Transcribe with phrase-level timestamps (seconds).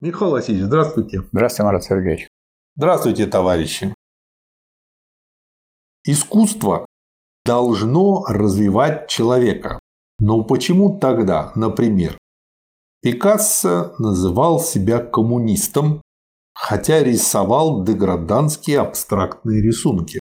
[0.00, 1.22] Михаил Васильевич, здравствуйте.
[1.32, 2.28] Здравствуйте, Марат Сергеевич.
[2.76, 3.92] Здравствуйте, товарищи.
[6.04, 6.86] Искусство
[7.44, 9.80] должно развивать человека.
[10.20, 12.16] Но почему тогда, например,
[13.02, 16.00] Пикассо называл себя коммунистом,
[16.54, 20.20] хотя рисовал деграданские абстрактные рисунки?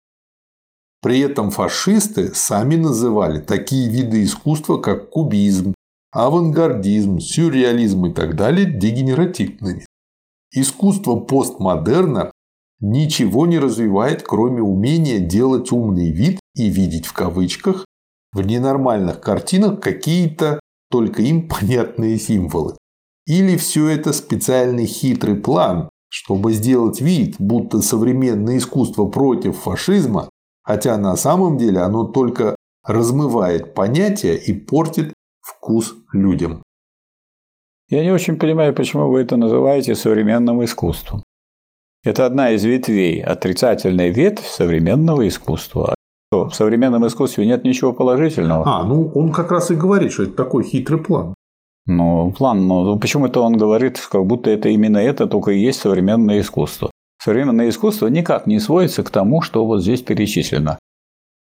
[1.03, 5.75] При этом фашисты сами называли такие виды искусства, как кубизм,
[6.15, 9.85] авангардизм, сюрреализм и так далее дегенеративными.
[10.53, 12.31] Искусство постмодерна
[12.81, 17.85] ничего не развивает, кроме умения делать умный вид и видеть в кавычках
[18.33, 20.61] в ненормальных картинах какие-то
[20.91, 22.77] только им понятные символы.
[23.27, 30.29] Или все это специальный хитрый план, чтобы сделать вид, будто современное искусство против фашизма,
[30.63, 32.55] хотя на самом деле оно только
[32.87, 35.13] размывает понятия и портит
[35.45, 36.63] вкус людям.
[37.91, 41.23] Я не очень понимаю, почему вы это называете современным искусством.
[42.03, 45.95] Это одна из ветвей, отрицательная ветвь современного искусства.
[46.31, 48.65] В современном искусстве нет ничего положительного.
[48.67, 51.35] А, ну он как раз и говорит, что это такой хитрый план.
[51.87, 56.41] Ну, план, но почему-то он говорит, как будто это именно это только и есть современное
[56.41, 56.91] искусство.
[57.23, 60.79] Современное искусство никак не сводится к тому, что вот здесь перечислено.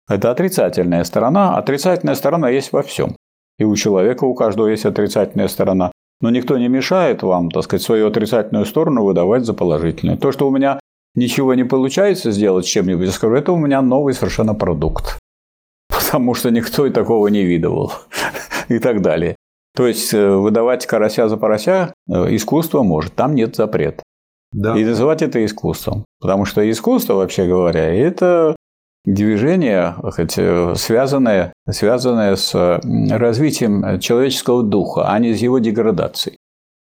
[0.10, 1.58] Это отрицательная сторона.
[1.58, 3.16] Отрицательная сторона есть во всем.
[3.64, 5.94] И у человека у каждого есть отрицательная сторона.
[6.20, 10.18] Но никто не мешает вам, так сказать, свою отрицательную сторону выдавать за положительную.
[10.18, 10.82] То, что у меня
[11.16, 15.18] ничего не получается сделать с чем-нибудь, я скажу, это у меня новый совершенно продукт.
[15.90, 17.94] Потому что никто и такого не видывал.
[18.68, 19.38] И так далее.
[19.76, 24.04] То есть э, выдавать карася за порося э, искусство может, там нет запрета.
[24.52, 24.78] Да.
[24.78, 26.04] И называть это искусством.
[26.20, 28.58] Потому что искусство, вообще говоря, это
[29.06, 36.38] движение, хоть, э, связанное, связанное с развитием человеческого духа, а не с его деградацией.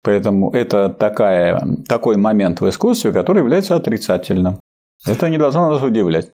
[0.03, 4.61] Поэтому это такая, такой момент в искусстве, который является отрицательным.
[5.07, 6.31] Это не должно нас удивлять.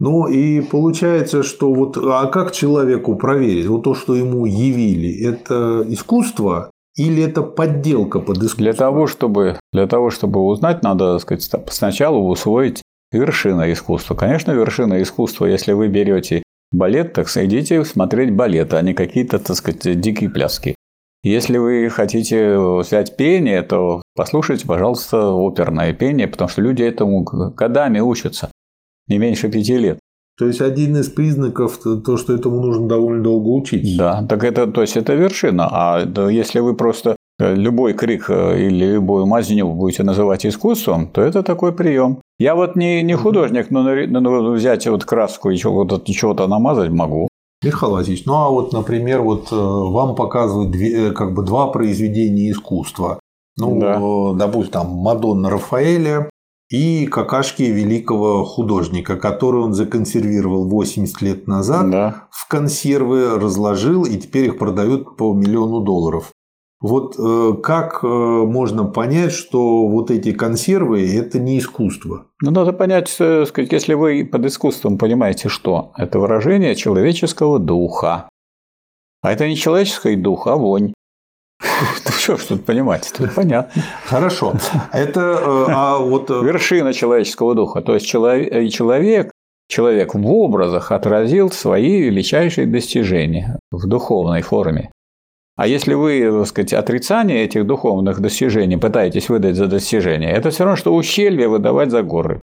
[0.00, 5.84] Ну и получается, что вот а как человеку проверить, вот то, что ему явили, это
[5.88, 8.62] искусство или это подделка под искусство?
[8.62, 12.82] Для того, чтобы, для того, чтобы узнать, надо так сказать, сначала усвоить
[13.14, 14.14] вершина искусства.
[14.14, 16.42] Конечно, вершина искусства, если вы берете
[16.72, 20.74] балет, так идите смотреть балет, а не какие-то, так сказать, дикие пляски.
[21.22, 28.00] Если вы хотите взять пение, то послушайте, пожалуйста, оперное пение, потому что люди этому годами
[28.00, 28.50] учатся,
[29.08, 29.98] не меньше пяти лет.
[30.36, 33.96] То есть один из признаков то, что этому нужно довольно долго учить.
[33.96, 35.68] Да, так это, то есть это вершина.
[35.70, 37.16] А если вы просто
[37.52, 42.20] любой крик э, или любую мазню будете называть искусством, то это такой прием.
[42.38, 47.28] Я вот не, не художник, но, взять вот краску и чего-то, чего-то намазать могу.
[47.62, 52.50] Михаил Васильевич, ну а вот, например, вот э, вам показывают две, как бы два произведения
[52.50, 53.20] искусства.
[53.56, 54.46] Ну, да.
[54.46, 56.28] допустим, там Мадонна Рафаэля
[56.70, 62.26] и какашки великого художника, который он законсервировал 80 лет назад, да.
[62.30, 66.32] в консервы разложил и теперь их продают по миллиону долларов.
[66.84, 72.26] Вот э, как э, можно понять, что вот эти консервы– это не искусство?
[72.42, 78.28] Ну, надо понять, э, сказать, если вы под искусством понимаете, что это выражение человеческого духа.
[79.22, 80.92] А это не человеческий дух, а вонь.
[82.04, 83.82] Ну что ж тут понимать, тут понятно.
[84.04, 84.52] Хорошо.
[84.92, 86.28] Это а вот...
[86.28, 87.80] Вершина человеческого духа.
[87.80, 89.32] То есть человек,
[89.68, 94.90] человек в образах отразил свои величайшие достижения в духовной форме.
[95.56, 100.64] А если вы, так сказать, отрицание этих духовных достижений пытаетесь выдать за достижения, это все
[100.64, 102.40] равно, что ущелье выдавать за горы.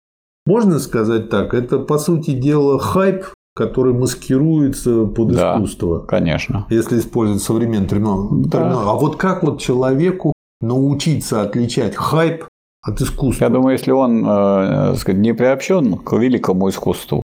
[0.46, 3.26] Можно сказать так, это по сути дела хайп,
[3.56, 6.00] который маскируется под да, искусство.
[6.00, 6.66] конечно.
[6.70, 8.44] Если использовать современный термин.
[8.44, 8.74] Да.
[8.74, 12.46] А вот как вот человеку научиться отличать хайп
[12.82, 13.46] от искусства?
[13.46, 17.24] Я думаю, если он э, сказать, не приобщен к великому искусству,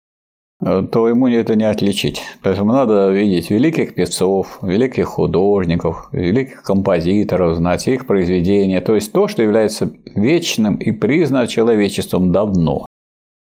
[0.66, 2.22] то ему это не отличить.
[2.42, 8.80] Поэтому надо видеть великих певцов, великих художников, великих композиторов, знать их произведения.
[8.80, 12.86] То есть то, что является вечным и признано человечеством давно.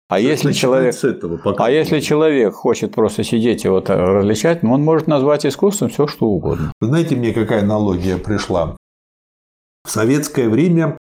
[0.08, 4.84] А если, человек, этого, а если человек хочет просто сидеть и вот различать, ну, он
[4.84, 6.72] может назвать искусством все, что угодно.
[6.80, 8.76] знаете, мне какая аналогия пришла?
[9.82, 10.98] В советское время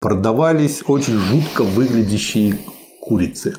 [0.00, 2.54] продавались очень жутко выглядящие
[3.02, 3.56] курицы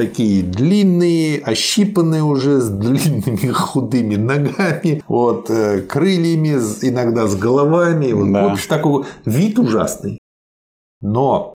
[0.00, 8.12] такие длинные, ощипанные уже с длинными худыми ногами, вот, э, крыльями, иногда с головами.
[8.12, 8.48] Вот, да.
[8.48, 10.18] В общем, такой вид ужасный.
[11.02, 11.52] Но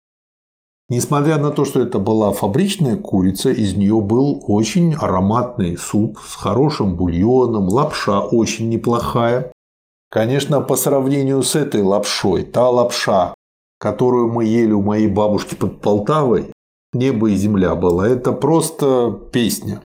[0.89, 6.35] Несмотря на то, что это была фабричная курица, из нее был очень ароматный суп с
[6.35, 9.53] хорошим бульоном, лапша очень неплохая.
[10.09, 13.33] Конечно, по сравнению с этой лапшой, та лапша,
[13.79, 16.51] которую мы ели у моей бабушки под Полтавой,
[16.93, 18.07] небо и земля была.
[18.07, 19.81] Это просто песня.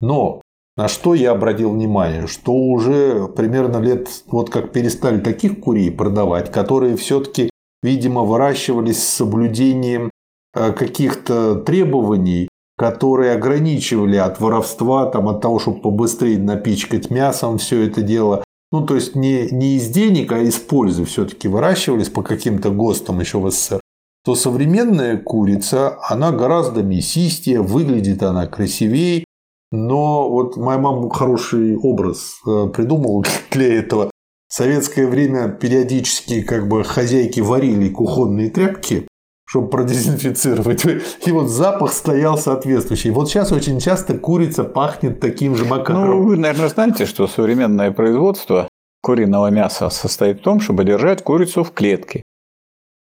[0.00, 0.42] Но
[0.76, 6.52] на что я обратил внимание, что уже примерно лет, вот как перестали таких курей продавать,
[6.52, 7.48] которые все-таки,
[7.82, 10.10] видимо, выращивались с соблюдением
[10.54, 17.86] э, каких-то требований, которые ограничивали от воровства, там, от того, чтобы побыстрее напичкать мясом все
[17.86, 18.44] это дело.
[18.70, 23.20] Ну, то есть не, не из денег, а из пользы все-таки выращивались по каким-то ГОСТам
[23.20, 23.80] еще в СССР
[24.26, 29.24] то современная курица, она гораздо мясистее, выглядит она красивее,
[29.70, 34.10] но вот моя мама хороший образ э, придумала для этого.
[34.48, 39.06] В советское время периодически как бы хозяйки варили кухонные тряпки,
[39.44, 40.84] чтобы продезинфицировать.
[41.24, 43.10] И вот запах стоял соответствующий.
[43.10, 46.10] Вот сейчас очень часто курица пахнет таким же макаром.
[46.10, 48.68] Ну, вы, наверное, знаете, что современное производство
[49.02, 52.24] куриного мяса состоит в том, чтобы держать курицу в клетке.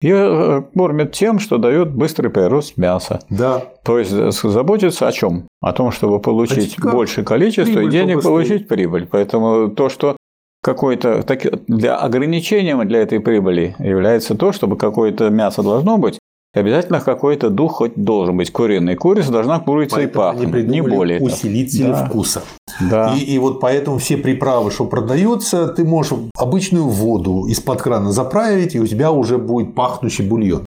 [0.01, 3.21] Ее э, кормят тем, что дает быстрый прирост мяса.
[3.29, 3.63] Да.
[3.83, 5.47] То есть э, заботиться о чем?
[5.61, 8.31] О том, чтобы получить а большее количество и денег побыстрее.
[8.31, 9.07] получить прибыль.
[9.09, 10.17] Поэтому то, что
[10.61, 11.23] какой-то
[11.67, 16.19] для ограничением для этой прибыли является то, чтобы какое-то мясо должно быть,
[16.53, 18.95] обязательно какой-то дух хоть должен быть куриный.
[18.95, 21.21] Курица должна курица и пахнуть, не более.
[21.21, 22.05] Усилители да.
[22.05, 22.41] вкуса.
[22.79, 23.15] Да.
[23.15, 28.75] И, и вот поэтому все приправы, что продаются, ты можешь обычную воду из-под крана заправить,
[28.75, 30.65] и у тебя уже будет пахнущий бульон.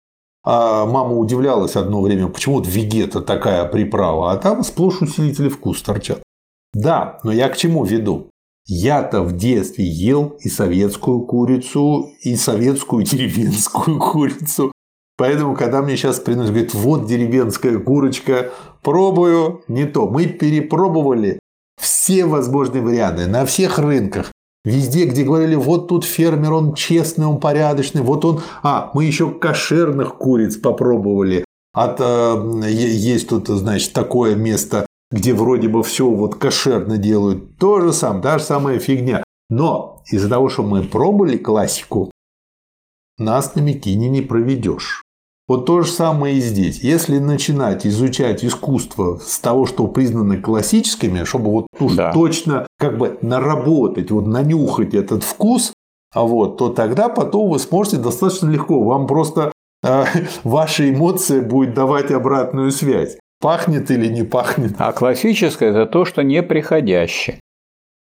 [0.45, 5.85] А мама удивлялась одно время, почему вот вегета такая приправа, а там сплошь усилители вкуса
[5.85, 6.21] торчат.
[6.73, 8.29] Да, но я к чему веду?
[8.65, 14.71] Я-то в детстве ел и советскую курицу, и советскую деревенскую курицу.
[15.17, 18.51] Поэтому, когда мне сейчас приносят, говорят, вот деревенская курочка,
[18.81, 20.07] пробую, не то.
[20.09, 21.39] Мы перепробовали
[21.83, 24.31] все возможные варианты на всех рынках.
[24.65, 28.41] Везде, где говорили, вот тут фермер, он честный, он порядочный, вот он...
[28.63, 31.43] А, мы еще кошерных куриц попробовали.
[31.73, 37.57] От, э, есть тут, значит, такое место, где вроде бы все вот кошерно делают.
[37.57, 39.23] То же самое, та же самая фигня.
[39.49, 42.09] Но из-за того, что мы пробовали классику,
[43.17, 45.03] нас на Микине не проведешь.
[45.47, 46.79] Вот то же самое и здесь.
[46.79, 52.13] Если начинать изучать искусство с того, что признано классическими, чтобы вот уж да.
[52.13, 55.73] точно как бы наработать, вот нанюхать этот вкус,
[56.13, 58.81] а вот, то тогда потом вы сможете достаточно легко.
[58.83, 59.51] Вам просто
[59.83, 60.05] э,
[60.45, 63.17] ваша эмоция будет давать обратную связь.
[63.41, 64.75] Пахнет или не пахнет.
[64.77, 67.41] А классическое– это то, что неприходящее.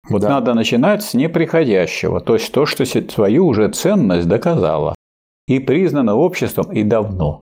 [0.08, 0.30] Вот да.
[0.30, 4.96] надо начинать с неприходящего, то есть то, что свою уже ценность доказало
[5.48, 7.42] и признано обществом и давно.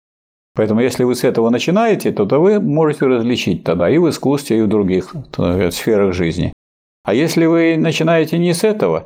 [0.56, 4.60] Поэтому если вы с этого начинаете, то, то вы можете различить тогда и в искусстве,
[4.60, 6.54] и в других сказать, сферах жизни.
[7.04, 9.06] А если вы начинаете не с этого,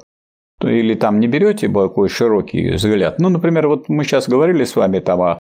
[0.59, 4.75] то, или там не берете такой широкий взгляд, ну, например, вот мы сейчас говорили с
[4.75, 5.39] вами там о,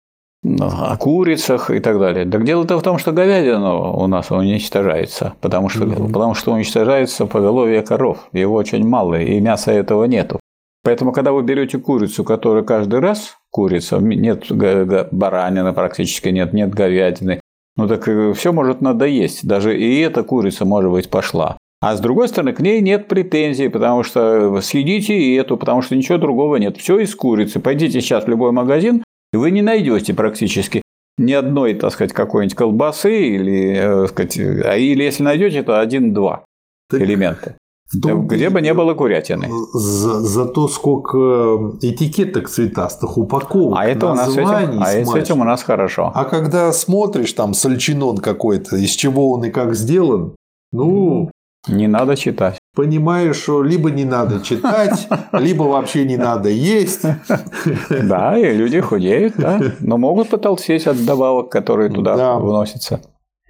[0.59, 2.25] о курицах и так далее.
[2.25, 6.13] Так дело-то в том, что говядина у нас уничтожается, потому что, mm-hmm.
[6.13, 10.39] потому что уничтожается поголовье коров, его очень мало, и мяса этого нету.
[10.85, 17.41] Поэтому, когда вы берете курицу, которая каждый раз курица, нет баранины практически нет, нет говядины,
[17.75, 19.47] ну так э, все может надоесть.
[19.47, 21.57] Даже и эта курица, может быть, пошла.
[21.81, 25.95] А с другой стороны, к ней нет претензий, потому что съедите и эту, потому что
[25.95, 26.77] ничего другого нет.
[26.77, 27.59] Все из курицы.
[27.59, 29.03] Пойдите сейчас в любой магазин,
[29.33, 30.83] и вы не найдете практически
[31.17, 35.79] ни одной, так сказать, какой-нибудь колбасы или, э, так сказать, а или если найдете, то
[35.79, 36.45] один-два
[36.93, 37.55] элемента.
[38.01, 39.47] Том, где бы не было курятины.
[39.73, 45.41] За, за то, сколько этикеток цветастых, упаковок, а это у нас этим, а с этим
[45.41, 46.11] у нас хорошо.
[46.13, 50.35] А когда смотришь там сальчинон какой-то, из чего он и как сделан,
[50.71, 51.29] ну...
[51.67, 52.59] Не надо читать.
[52.75, 57.01] Понимаешь, что либо не надо читать, либо вообще не надо есть.
[57.89, 62.37] Да, и люди худеют, да, но могут потолстеть от добавок, которые туда да.
[62.37, 63.01] вносятся.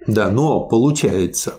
[0.06, 1.54] Да, но получается,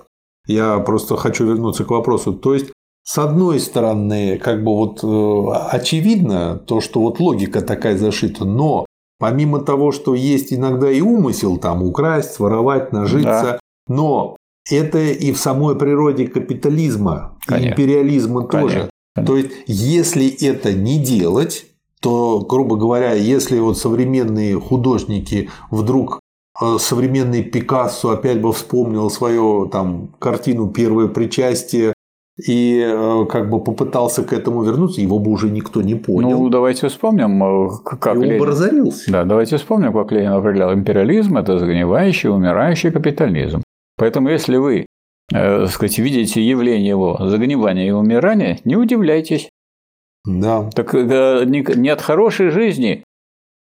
[0.47, 2.33] я просто хочу вернуться к вопросу.
[2.33, 2.71] То есть,
[3.03, 8.85] с одной стороны, как бы вот э, очевидно то, что вот логика такая зашита, но
[9.19, 13.59] помимо того, что есть иногда и умысел там украсть, воровать, нажиться, да.
[13.87, 14.35] но
[14.69, 17.69] это и в самой природе капитализма, Конечно.
[17.71, 18.89] империализма тоже.
[19.15, 19.25] Конечно.
[19.25, 21.65] То есть, если это не делать,
[22.01, 26.19] то, грубо говоря, если вот современные художники вдруг
[26.79, 31.93] современный Пикассо опять бы вспомнил свою там картину «Первое причастие»,
[32.37, 36.39] и э, как бы попытался к этому вернуться, его бы уже никто не понял.
[36.39, 38.39] Ну, давайте вспомним, э, как и Ленин...
[38.39, 39.11] бы разорился.
[39.11, 40.73] Да, давайте вспомним, как Ленин определял.
[40.73, 43.63] Империализм– это загнивающий, умирающий капитализм.
[43.97, 44.85] Поэтому, если вы,
[45.33, 49.49] э, сказать, видите явление его загнивания и умирания, не удивляйтесь.
[50.23, 50.69] Да.
[50.75, 53.03] Так не от хорошей жизни э,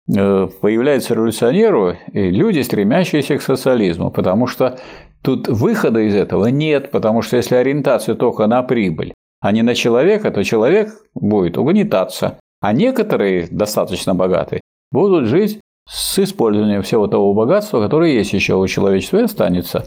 [0.07, 4.79] появляются революционеры и люди, стремящиеся к социализму, потому что
[5.23, 9.75] тут выхода из этого нет, потому что если ориентация только на прибыль, а не на
[9.75, 12.39] человека, то человек будет угнетаться.
[12.61, 14.61] А некоторые, достаточно богатые,
[14.91, 19.87] будут жить с использованием всего того богатства, которое есть еще у человечества и останется.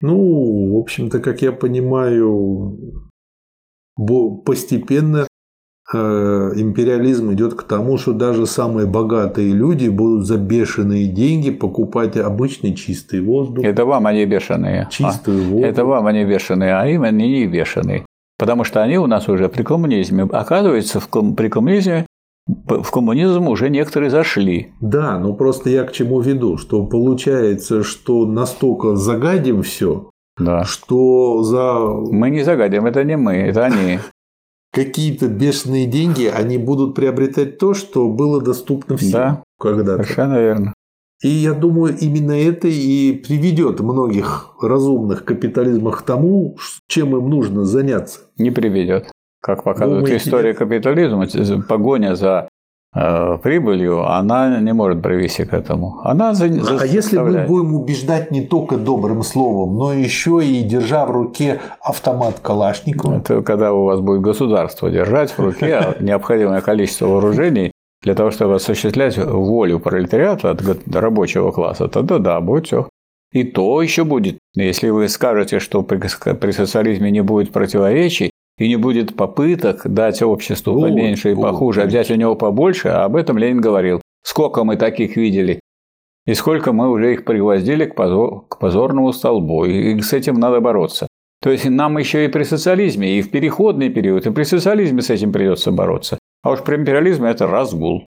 [0.00, 3.08] Ну, в общем-то, как я понимаю,
[4.44, 5.26] постепенно э,
[5.94, 12.74] империализм идет к тому, что даже самые богатые люди будут за бешеные деньги покупать обычный
[12.74, 13.64] чистый воздух.
[13.64, 14.88] Это вам они бешеные.
[14.90, 15.64] Чистую а, воду.
[15.66, 18.04] Это вам они бешеные, а им они не бешеные.
[18.38, 20.24] Потому что они у нас уже при коммунизме.
[20.24, 22.06] Оказывается, в ком- при коммунизме
[22.46, 24.72] в коммунизм уже некоторые зашли.
[24.80, 30.64] Да, но просто я к чему веду, что получается, что настолько загадим все, Да.
[30.64, 31.74] что за
[32.10, 33.98] Мы не загадим, это не мы, это они.
[34.72, 39.42] какие-то бешеные деньги они будут приобретать то, что было доступно всем Да.
[39.58, 40.02] когда-то.
[40.02, 40.74] Совершенно верно.
[41.22, 46.56] И я думаю, именно это и приведет многих разумных капитализмах к тому,
[46.88, 48.20] чем им нужно заняться.
[48.38, 49.10] Не приведет.
[49.42, 50.58] Как показывает Думаете, история нет?
[50.58, 51.26] капитализма,
[51.68, 52.48] погоня за
[52.92, 56.00] прибылью, она не может привести к этому.
[56.02, 61.06] Она за, А если мы будем убеждать не только добрым словом, но еще и держа
[61.06, 67.06] в руке автомат Калашникова, Это когда у вас будет государство держать в руке необходимое количество
[67.06, 67.70] вооружений
[68.02, 72.88] для того, чтобы осуществлять волю пролетариата от рабочего класса, тогда да, будет все.
[73.32, 78.30] И то еще будет, если вы скажете, что при социализме не будет противоречий
[78.60, 82.36] и не будет попыток дать обществу Вот, поменьше и вот, похуже, а взять у него
[82.36, 84.00] побольше, а об этом Ленин говорил.
[84.22, 85.58] Сколько мы таких видели,
[86.26, 90.60] и сколько мы уже их пригвоздили к, позор- к позорному столбу, и с этим надо
[90.60, 91.06] бороться.
[91.42, 95.08] То есть нам еще и при социализме, и в переходный период, и при социализме с
[95.08, 96.18] этим придется бороться.
[96.42, 98.04] А уж при империализме это разгул.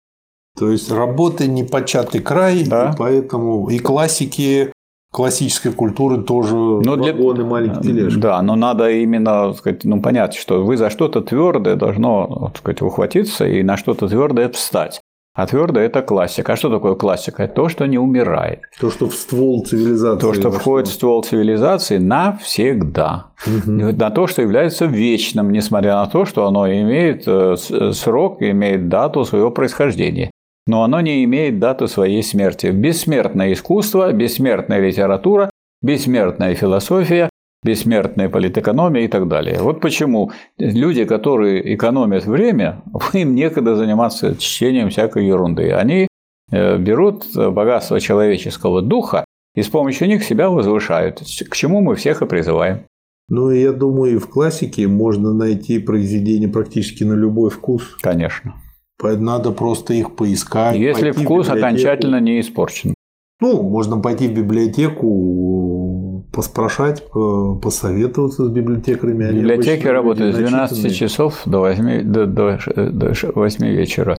[0.59, 2.91] то есть работы непочатый край, Да.
[2.93, 4.73] и поэтому и классики
[5.11, 8.19] классической культуры тоже Но для- вагоны маленькие тележки.
[8.19, 13.45] Да, но надо именно сказать, ну, понять, что вы за что-то твердое должно сказать, ухватиться
[13.45, 15.01] и на что-то твердое встать.
[15.33, 16.53] А твердое– это классика.
[16.53, 17.43] А что такое классика?
[17.43, 18.63] Это то, что не умирает.
[18.81, 20.19] То, что в ствол цивилизации.
[20.19, 23.27] То, что входит в ствол цивилизации навсегда.
[23.47, 23.97] Мгм.
[23.97, 27.55] На то, что является вечным, несмотря на то, что оно имеет э,
[27.93, 30.30] срок, имеет дату своего происхождения.
[30.67, 32.67] Но оно не имеет даты своей смерти.
[32.67, 35.49] Бессмертное искусство, бессмертная литература,
[35.81, 37.29] бессмертная философия,
[37.63, 39.59] бессмертная политэкономия и так далее.
[39.59, 45.71] Вот почему люди, которые экономят время, им некогда заниматься чтением всякой ерунды.
[45.71, 46.07] Они
[46.51, 49.25] э, берут богатство человеческого духа
[49.55, 52.85] и с помощью них себя возвышают, к чему мы всех и призываем.
[53.29, 57.95] Ну, я думаю, и в классике можно найти произведения практически на любой вкус.
[58.01, 58.55] Конечно.
[59.03, 60.75] Надо просто их поискать.
[60.77, 62.93] Если вкус окончательно не испорчен.
[63.39, 69.31] Ну, можно пойти в библиотеку, поспрашать, по- посоветоваться с библиотекарями.
[69.31, 70.93] Библиотеки работают с 12 начитанные.
[70.95, 74.17] часов до 8, до, до, до 8 вечера.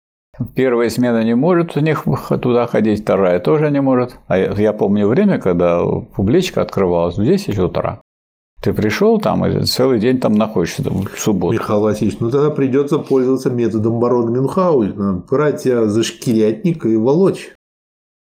[0.54, 2.04] Первая смена не может у них
[2.42, 4.16] туда ходить, вторая тоже не может.
[4.28, 5.84] А я, я помню время, когда
[6.16, 8.00] публичка открывалась в 10 утра.
[8.62, 11.52] Ты пришел там и целый день там находишься там, в субботу.
[11.54, 15.24] Михаил Васильевич, ну тогда придется пользоваться методом барона Мюнхгаузена.
[15.28, 17.50] Брать тебя за шкирятник и волочь.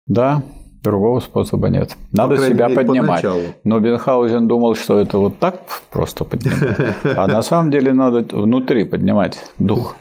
[0.06, 0.42] Да,
[0.82, 1.97] другого способа нет.
[2.11, 3.23] По Надо крайней себя мере, поднимать.
[3.23, 3.42] поначалу.
[3.64, 6.94] Но Бенхаузен думал, что это вот так просто поднимать.
[7.04, 9.97] А на самом деле надо внутри поднимать дух.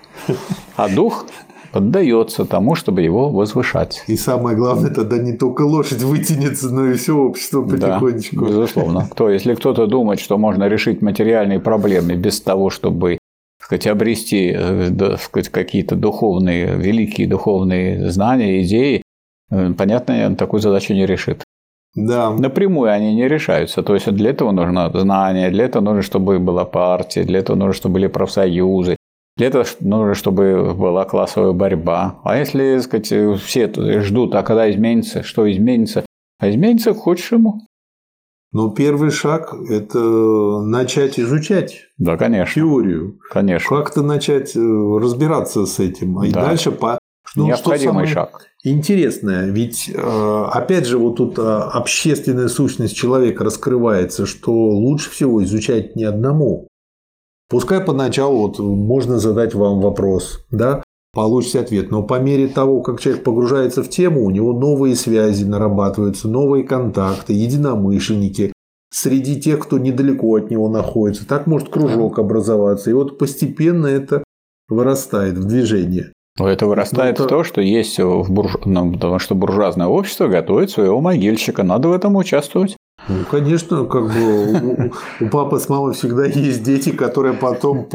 [0.75, 1.25] А дух
[1.72, 4.04] поддается тому, чтобы его возвышать.
[4.08, 8.46] И самое главное, тогда не только лошадь вытянется, но и все общество Да, потихонечку.
[8.46, 9.08] безусловно.
[9.12, 13.18] Кто, если кто-то думает, что можно решить материальные проблемы без того, чтобы
[13.62, 19.02] сказать, обрести э, да, сказать, какие-то духовные, великие духовные знания, идеи,
[19.52, 21.44] э, понятно, он такую задачу не решит.
[21.96, 22.30] Да.
[22.32, 23.82] Напрямую они не решаются.
[23.82, 27.74] То есть для этого нужно знание, для этого нужно, чтобы была партия, для этого нужно,
[27.74, 28.96] чтобы были профсоюзы,
[29.38, 32.20] для этого нужно, чтобы была классовая борьба.
[32.24, 36.06] А если, так сказать, все ждут, а когда изменится, что изменится?
[36.39, 37.62] А изменится к худшему.
[38.51, 40.00] Но первый шаг– это
[40.62, 43.20] начать изучать Да, конечно, теорию.
[43.29, 43.75] конечно.
[43.77, 46.24] Как-то начать э, разбираться с этим.
[46.24, 46.46] И Да.
[46.46, 46.98] дальше по...
[47.36, 48.48] Ну, что Необходимый самое шаг.
[48.63, 55.44] Интересное, ведь э, опять же вот тут э, общественная сущность человека раскрывается, что лучше всего
[55.44, 56.67] изучать не одному.
[57.50, 63.00] Пускай поначалу вот можно задать вам вопрос, да, получите ответ, но по мере того, как
[63.00, 68.51] человек погружается в тему, у него новые связи нарабатываются, новые контакты, единомышленники
[68.92, 71.27] среди тех, кто недалеко от него находится.
[71.27, 74.24] Так может кружок образоваться, и вот постепенно это
[74.68, 76.12] вырастает в движение.
[76.38, 77.36] Но это вырастает ну, это...
[77.36, 78.58] в то, что есть в бурж...
[78.66, 82.75] ну, потому что буржуазное общество готовит своего могильщика, надо в этом участвовать.
[83.08, 87.88] Ну, конечно, как бы у, у папы с мамой всегда есть дети, которые потом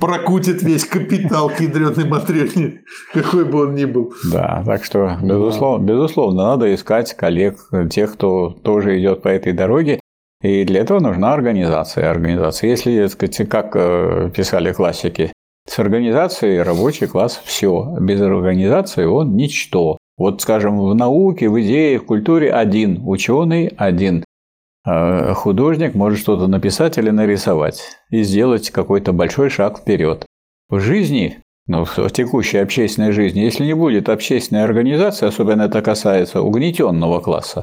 [0.00, 2.80] прокутят весь капитал к ядреной
[3.12, 4.12] какой бы он ни был.
[4.30, 7.58] Да, так что, безусловно, безусловно, надо искать коллег,
[7.90, 10.00] тех, кто тоже идет по этой дороге.
[10.42, 12.10] И для этого нужна организация.
[12.10, 12.70] Организация.
[12.70, 15.32] Если, так сказать, как э, писали классики,
[15.68, 17.96] с организацией рабочий класс все.
[18.00, 19.98] Без организации он ничто.
[20.16, 24.24] Вот, скажем, в науке, в идее, в культуре один, ученый один.
[24.92, 27.80] А художник может что-то написать или нарисовать
[28.10, 30.26] и сделать какой-то большой шаг вперед.
[30.68, 36.42] В жизни, ну, в текущей общественной жизни, если не будет общественной организации, особенно это касается
[36.42, 37.62] угнетенного класса,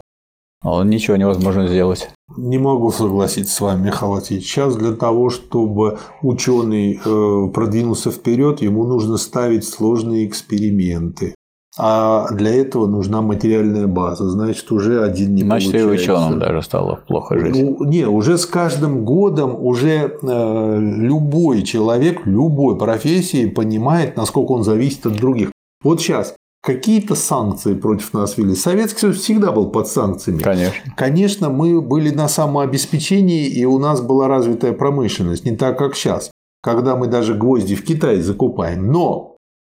[0.63, 2.09] он ничего невозможно сделать.
[2.37, 4.49] Не могу согласиться с вами, Михаил Васильевич.
[4.49, 11.35] Сейчас для того, чтобы ученый э, продвинулся вперед, ему нужно ставить сложные эксперименты.
[11.77, 14.29] А для этого нужна материальная база.
[14.29, 15.93] Значит, уже один не Значит, получается.
[15.93, 17.55] и ученым даже стало плохо жить.
[17.55, 24.63] Ну, не, уже с каждым годом уже э, любой человек, любой профессии понимает, насколько он
[24.63, 25.51] зависит от других.
[25.83, 28.55] Вот сейчас какие-то санкции против нас вели.
[28.55, 30.39] Советский Союз всегда был под санкциями.
[30.39, 30.93] Конечно.
[30.97, 36.31] Конечно, мы были на самообеспечении, и у нас была развитая промышленность, не так, как сейчас,
[36.61, 38.91] когда мы даже гвозди в Китае закупаем.
[38.91, 39.26] Но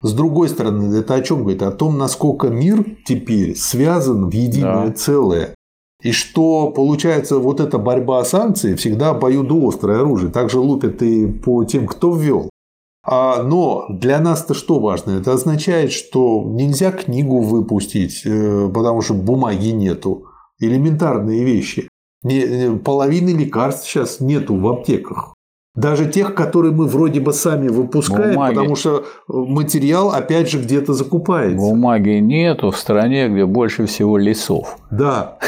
[0.00, 1.62] с другой стороны, это о чем говорит?
[1.62, 4.92] О том, насколько мир теперь связан в единое да.
[4.92, 5.54] целое.
[6.02, 10.30] И что получается вот эта борьба санкций всегда обоюдоострое оружие.
[10.30, 12.48] Также лупят и по тем, кто ввел.
[13.04, 15.12] А, но для нас-то что важно?
[15.12, 20.26] Это означает, что нельзя книгу выпустить, э, потому что бумаги нету.
[20.60, 21.88] Элементарные вещи.
[22.84, 25.34] Половины лекарств сейчас нету в аптеках.
[25.78, 28.54] Даже тех, которые мы вроде бы сами выпускаем, Бумаги.
[28.56, 31.56] потому что материал опять же где-то закупается.
[31.56, 34.76] Бумаги нету в стране, где больше всего лесов.
[34.90, 35.38] Да.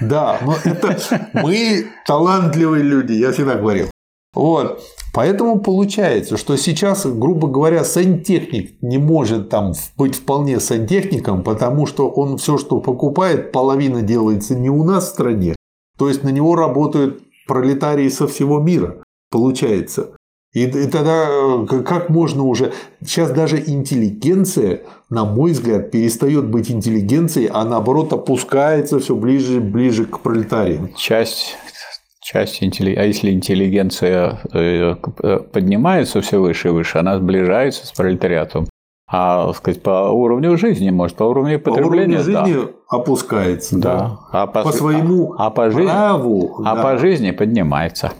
[0.00, 0.96] Да, но это
[1.32, 3.86] мы талантливые люди, я всегда говорил.
[4.34, 4.84] Вот.
[5.12, 12.08] Поэтому получается, что сейчас, грубо говоря, сантехник не может там быть вполне сантехником, потому что
[12.08, 15.56] он все, что покупает, половина делается не у нас в стране.
[15.98, 19.02] То есть на него работают пролетарии со всего мира
[19.36, 20.12] получается.
[20.54, 22.72] И, и тогда э, как можно уже...
[23.04, 29.60] Сейчас даже интеллигенция, на мой взгляд, перестает быть интеллигенцией, а наоборот опускается все ближе и
[29.60, 30.94] ближе к пролетариям.
[30.96, 31.56] Часть
[32.22, 32.94] часть интелли...
[32.94, 38.66] а если интеллигенция э, э, поднимается все выше и выше, она сближается с пролетариатом.
[39.08, 42.16] А сказать, по уровню жизни, может, по уровню потребления.
[42.16, 42.96] По уровню жизни да.
[42.96, 43.98] опускается, да.
[43.98, 44.18] да.
[44.32, 46.62] А по, по своему а, а по жизни, праву.
[46.64, 46.82] А да.
[46.82, 48.12] по жизни поднимается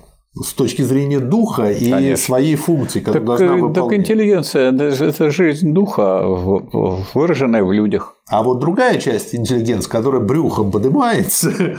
[0.42, 2.16] с точки зрения духа и Конечно.
[2.16, 3.75] своей функции, которую так, должна выполнять.
[3.75, 4.72] Так интеллигенция–
[5.09, 6.22] это жизнь духа,
[7.14, 8.16] выраженная в людях.
[8.29, 11.79] А вот другая часть интеллигенции, которая брюхом поднимается,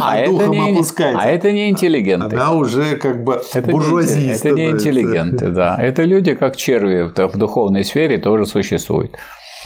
[0.00, 1.22] а, а духом не, опускается.
[1.22, 2.36] А это не интеллигенты.
[2.36, 4.20] Она уже как бы это буржуазия.
[4.20, 5.76] Не, это не интеллигенты, да.
[5.76, 9.16] Это люди, как черви в духовной сфере, тоже существуют.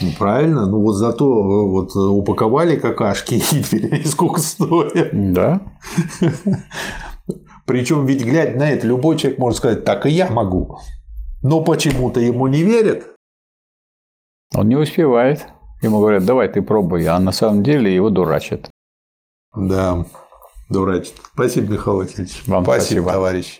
[0.01, 5.09] Ну, правильно, ну вот зато вот упаковали какашки и сколько стоят.
[5.13, 5.61] Да.
[7.65, 10.79] Причем ведь глядя на это, любой человек может сказать, так и я могу.
[11.41, 13.05] Но почему-то ему не верят.
[14.55, 15.47] Он не успевает.
[15.81, 18.69] Ему говорят, давай ты пробуй, а на самом деле его дурачат.
[19.55, 20.05] Да,
[20.69, 21.15] дурачат.
[21.33, 22.43] Спасибо, Михаил Васильевич.
[22.47, 23.11] Вам спасибо, спасибо.
[23.11, 23.59] товарищ.